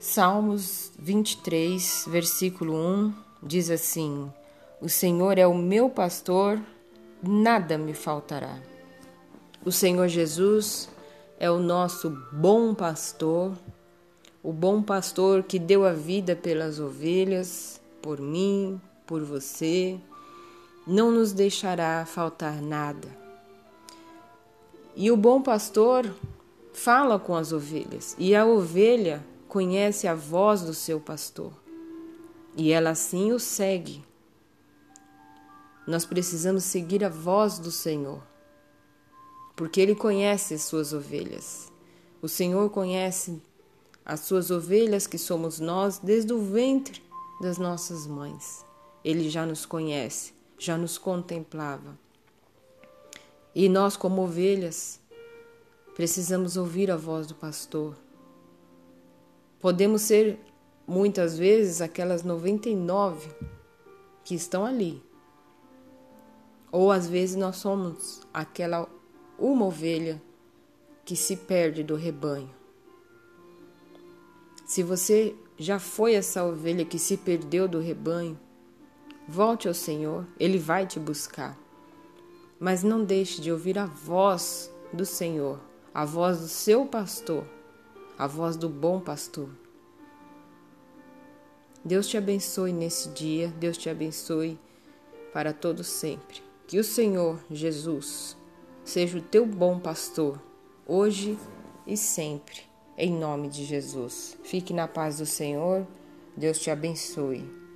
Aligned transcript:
Salmos 0.00 0.92
23, 0.96 2.04
versículo 2.06 2.72
1 2.72 3.12
diz 3.42 3.68
assim: 3.68 4.32
O 4.80 4.88
Senhor 4.88 5.36
é 5.38 5.44
o 5.44 5.52
meu 5.56 5.90
pastor, 5.90 6.60
nada 7.20 7.76
me 7.76 7.92
faltará. 7.92 8.60
O 9.64 9.72
Senhor 9.72 10.06
Jesus 10.06 10.88
é 11.36 11.50
o 11.50 11.58
nosso 11.58 12.16
bom 12.30 12.74
pastor, 12.74 13.52
o 14.40 14.52
bom 14.52 14.80
pastor 14.80 15.42
que 15.42 15.58
deu 15.58 15.84
a 15.84 15.92
vida 15.92 16.36
pelas 16.36 16.78
ovelhas, 16.78 17.80
por 18.00 18.20
mim, 18.20 18.80
por 19.04 19.24
você, 19.24 19.98
não 20.86 21.10
nos 21.10 21.32
deixará 21.32 22.06
faltar 22.06 22.62
nada. 22.62 23.08
E 24.94 25.10
o 25.10 25.16
bom 25.16 25.42
pastor 25.42 26.08
fala 26.72 27.18
com 27.18 27.34
as 27.34 27.52
ovelhas, 27.52 28.14
e 28.16 28.36
a 28.36 28.46
ovelha 28.46 29.24
conhece 29.48 30.06
a 30.06 30.14
voz 30.14 30.60
do 30.62 30.74
seu 30.74 31.00
pastor, 31.00 31.52
e 32.54 32.70
ela 32.70 32.90
assim 32.90 33.32
o 33.32 33.40
segue. 33.40 34.04
Nós 35.86 36.04
precisamos 36.04 36.64
seguir 36.64 37.02
a 37.02 37.08
voz 37.08 37.58
do 37.58 37.70
Senhor, 37.70 38.22
porque 39.56 39.80
Ele 39.80 39.94
conhece 39.94 40.54
as 40.54 40.62
suas 40.62 40.92
ovelhas. 40.92 41.72
O 42.20 42.28
Senhor 42.28 42.68
conhece 42.68 43.40
as 44.04 44.20
suas 44.20 44.50
ovelhas, 44.50 45.06
que 45.06 45.18
somos 45.18 45.58
nós, 45.60 45.98
desde 45.98 46.32
o 46.32 46.42
ventre 46.42 47.02
das 47.40 47.56
nossas 47.58 48.06
mães. 48.06 48.64
Ele 49.04 49.30
já 49.30 49.46
nos 49.46 49.64
conhece, 49.64 50.34
já 50.58 50.76
nos 50.76 50.98
contemplava. 50.98 51.98
E 53.54 53.68
nós, 53.68 53.96
como 53.96 54.22
ovelhas, 54.22 55.00
precisamos 55.94 56.56
ouvir 56.56 56.90
a 56.90 56.96
voz 56.96 57.26
do 57.26 57.34
pastor. 57.34 57.94
Podemos 59.60 60.02
ser 60.02 60.38
muitas 60.86 61.36
vezes 61.36 61.80
aquelas 61.80 62.22
99 62.22 63.28
que 64.22 64.34
estão 64.34 64.64
ali. 64.64 65.02
Ou 66.70 66.92
às 66.92 67.08
vezes 67.08 67.34
nós 67.34 67.56
somos 67.56 68.20
aquela 68.32 68.88
uma 69.38 69.66
ovelha 69.66 70.20
que 71.04 71.16
se 71.16 71.36
perde 71.36 71.82
do 71.82 71.94
rebanho. 71.94 72.50
Se 74.66 74.82
você 74.82 75.34
já 75.56 75.78
foi 75.78 76.14
essa 76.14 76.44
ovelha 76.44 76.84
que 76.84 76.98
se 76.98 77.16
perdeu 77.16 77.66
do 77.66 77.80
rebanho, 77.80 78.38
volte 79.26 79.66
ao 79.66 79.74
Senhor, 79.74 80.26
Ele 80.38 80.58
vai 80.58 80.86
te 80.86 81.00
buscar. 81.00 81.58
Mas 82.60 82.82
não 82.82 83.02
deixe 83.02 83.40
de 83.40 83.50
ouvir 83.50 83.78
a 83.78 83.86
voz 83.86 84.70
do 84.92 85.06
Senhor, 85.06 85.58
a 85.94 86.04
voz 86.04 86.40
do 86.40 86.48
seu 86.48 86.84
pastor, 86.84 87.44
a 88.18 88.26
voz 88.26 88.56
do 88.56 88.68
bom 88.68 89.00
pastor. 89.00 89.48
Deus 91.84 92.08
te 92.08 92.16
abençoe 92.16 92.72
nesse 92.72 93.10
dia, 93.10 93.48
Deus 93.58 93.78
te 93.78 93.88
abençoe 93.88 94.58
para 95.32 95.52
todo 95.52 95.84
sempre. 95.84 96.42
Que 96.66 96.78
o 96.78 96.84
Senhor 96.84 97.38
Jesus 97.48 98.36
seja 98.84 99.18
o 99.18 99.22
teu 99.22 99.46
bom 99.46 99.78
pastor, 99.78 100.42
hoje 100.84 101.38
e 101.86 101.96
sempre 101.96 102.62
em 102.98 103.12
nome 103.12 103.48
de 103.48 103.64
Jesus. 103.64 104.36
Fique 104.42 104.74
na 104.74 104.88
paz 104.88 105.18
do 105.18 105.26
Senhor. 105.26 105.86
Deus 106.36 106.58
te 106.58 106.70
abençoe. 106.70 107.67